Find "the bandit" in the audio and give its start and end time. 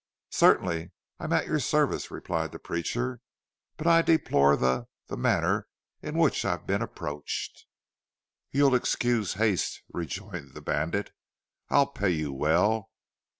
10.55-11.11